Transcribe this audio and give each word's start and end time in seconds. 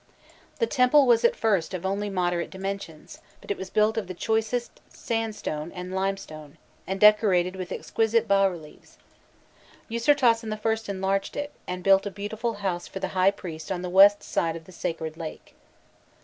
The 0.57 0.65
temple 0.65 1.05
was 1.05 1.23
at 1.23 1.35
first 1.35 1.75
of 1.75 1.85
only 1.85 2.09
moderate 2.09 2.49
dimensions, 2.49 3.19
but 3.39 3.51
it 3.51 3.57
was 3.57 3.69
built 3.69 3.97
of 3.99 4.07
the 4.07 4.15
choicest 4.15 4.81
sandstone 4.89 5.71
and 5.73 5.93
limestone, 5.93 6.57
and 6.87 6.99
decorated 6.99 7.55
with 7.55 7.71
exquisite 7.71 8.27
bas 8.27 8.49
reliefs. 8.49 8.97
Ûsirtasen 9.91 10.51
I. 10.87 10.91
enlarged 10.91 11.37
it, 11.37 11.51
and 11.67 11.83
built 11.83 12.07
a 12.07 12.09
beautiful 12.09 12.53
house 12.65 12.87
for 12.87 12.97
the 12.99 13.09
high 13.09 13.29
priest 13.29 13.71
on 13.71 13.83
the 13.83 13.91
west 13.91 14.23
side 14.23 14.55
of 14.55 14.65
the 14.65 14.71
sacred 14.71 15.17
lake. 15.17 15.53